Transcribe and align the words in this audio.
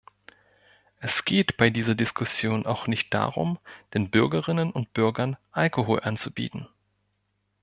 Es 0.97 1.25
geht 1.25 1.57
bei 1.57 1.69
dieser 1.69 1.93
Diskussion 1.93 2.65
auch 2.65 2.87
nicht 2.87 3.13
darum, 3.13 3.59
den 3.93 4.09
Bürgerinnen 4.09 4.71
und 4.71 4.93
Bürgern 4.93 5.37
Alkohol 5.51 5.99
anzubieten. 5.99 6.67